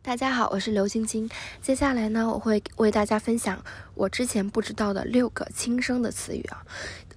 [0.00, 1.28] 大家好，我是刘晶晶。
[1.60, 3.62] 接下来呢，我会为大家分享
[3.94, 6.64] 我之前不知道的六个轻声的词语啊。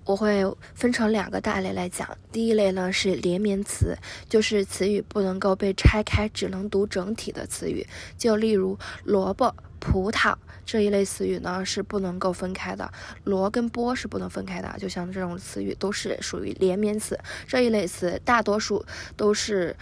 [0.03, 0.43] 我会
[0.73, 2.09] 分成两个大类来讲。
[2.31, 3.95] 第一类呢是连绵词，
[4.27, 7.85] 就是词语不能够被拆开，只能读整体的词语。
[8.17, 10.35] 就例如萝卜、葡萄
[10.65, 12.91] 这一类词语呢是不能够分开的，
[13.23, 14.75] 萝跟波是不能分开的。
[14.79, 17.17] 就像这种词语都是属于连绵词。
[17.47, 18.83] 这一类词大多数
[19.15, 19.77] 都是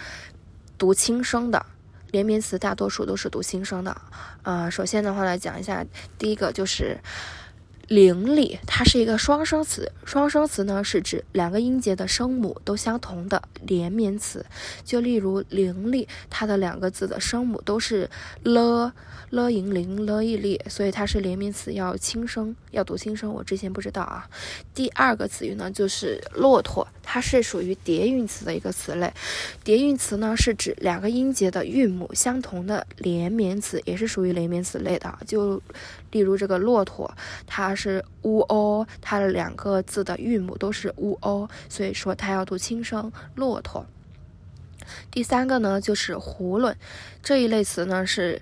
[0.78, 1.66] 读轻声的。
[2.12, 3.96] 连绵词大多数都是读轻声的，
[4.44, 5.86] 呃，首先的话来讲一下，
[6.18, 7.00] 第一个就是
[7.88, 9.92] 伶俐，它是一个双声词。
[10.06, 14.46] 双声词呢是指两个音节的声母都相同的连绵词。
[14.84, 18.10] 就例如伶俐，它的两个字的声母都是
[18.44, 18.94] 了。
[19.32, 23.32] 了银铃了一粒，所以它是连绵词，要轻声，要读轻声。
[23.32, 24.28] 我之前不知道啊。
[24.74, 29.12] 第二个词语呢，就是骆驼，它是属于叠韵词的一个词类。
[29.64, 35.12] 叠韵词呢，是指两个音节的韵母相同的连绵词，也是属于连绵词类的。
[35.26, 35.60] 就
[36.12, 37.12] 例如这个骆驼，
[37.48, 43.84] 它是乌哦，它的两个字的韵母都是乌哦，所以说它要读轻声，骆驼。
[45.10, 46.76] 第三个呢，就是囫囵，
[47.24, 48.40] 这一类词呢是。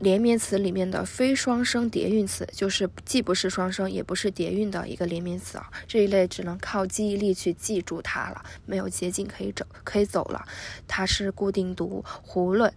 [0.00, 5.70] 连绵词里面的非双声叠韵词，就是既不是双声，也不是叠韵的一个连绵词啊。
[5.86, 10.44] 这一类只能靠记忆力去记住它了，没有捷径可以走，可以走了。
[10.88, 12.70] 它是固定读囫囵，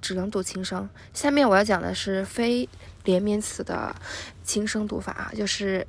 [0.00, 0.88] 只能读轻声。
[1.12, 2.68] 下面我要讲的是非
[3.04, 3.94] 连绵词的
[4.42, 5.86] 轻声读法啊，就是。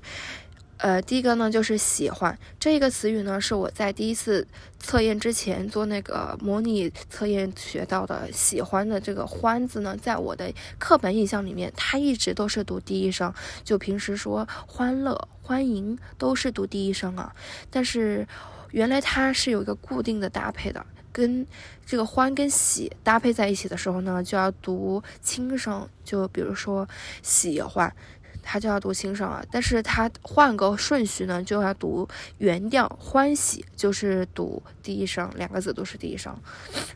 [0.81, 4.47] 呃，第一个呢就是喜欢这个词语呢，是我在第一次
[4.79, 8.27] 测验之前做那个模拟测验学到的。
[8.31, 13.31] 喜欢的这个“欢”字呢，在我的课本印象里面，它一直都是读第一声。
[13.63, 17.31] 就平时说欢乐、欢迎都是读第一声啊。
[17.69, 18.27] 但是
[18.71, 21.45] 原来它是有一个固定的搭配的，跟
[21.85, 25.87] 这个“欢”跟“喜”搭配在一起的时候呢，就要读轻声。
[26.03, 26.89] 就比如说
[27.21, 27.93] 喜欢。
[28.41, 32.07] 它就要读轻声啊，但是它换个顺序呢，就要读
[32.37, 32.87] 原调。
[32.99, 36.35] 欢喜就是读第一声，两个字都是第一声，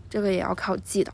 [0.09, 1.13] 这个也要靠记的。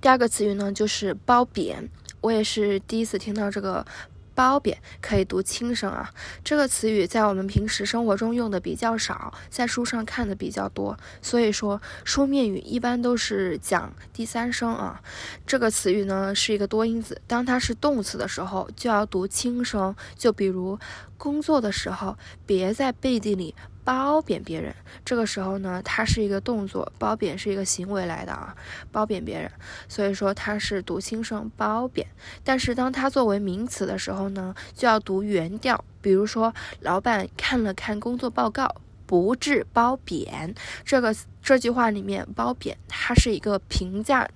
[0.00, 1.88] 第二个词语呢，就是褒贬，
[2.20, 3.86] 我也是第一次听到这个。
[4.34, 6.10] 褒贬可以读轻声啊，
[6.42, 15.00] 这个词语在我们平时生活中用的比较少，在书上看的比较多，所以说书面语一般都是讲第三声啊。
[15.46, 20.78] 这个词语呢是一个多音字，当它是动词的时候就要读轻声，就比如
[21.16, 23.54] 工作的时候，别在背地里。
[23.84, 24.74] 褒贬别人，
[25.04, 28.56] 这个时候呢，它是一个动作，褒贬是一个行为来的啊，
[28.90, 29.50] 褒贬别人，
[29.88, 32.06] 所以说它是读轻声褒贬。
[32.42, 35.84] 但是当它作为名词的时候呢，就要读原调。
[36.00, 38.74] 比如说，老板看了看工作报告，
[39.06, 40.54] 不致褒贬。
[40.84, 44.28] 这个这句话里面，褒贬它是一个评价。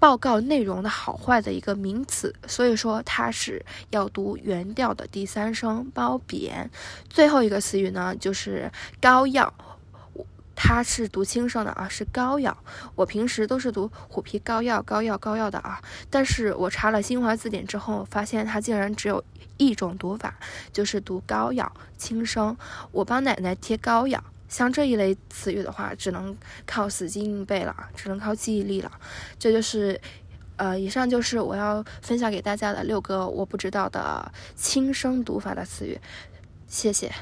[0.00, 6.70] 报告内容的好坏的一个名词，所以说它是要读原调的第三声褒贬。
[7.08, 8.70] 最后一个词语呢，就是
[9.00, 9.52] 膏药，
[10.54, 12.56] 它是读轻声的啊，是膏药。
[12.94, 19.24] 我平时都是读虎皮膏药、膏药、膏药的啊，但是我查了新华字典之后，发现它竟然只有
[19.56, 20.38] 一种读法，
[20.72, 22.56] 就是读膏药轻声。
[22.92, 24.22] 我帮奶奶贴膏药。
[24.48, 26.36] 像这一类词语的话，只能
[26.66, 28.90] 靠死记硬背了，只能靠记忆力了。
[29.38, 30.00] 这就是，
[30.56, 35.98] 呃，以上就是我要分享给大家的六个我不知道的轻声读法的词语。
[36.66, 37.12] 谢谢。